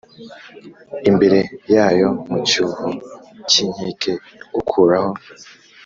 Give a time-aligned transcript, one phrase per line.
[1.09, 1.39] imbere
[1.73, 2.87] yayo mu cyuho
[3.49, 4.13] cy inkike
[4.53, 5.11] Gukuraho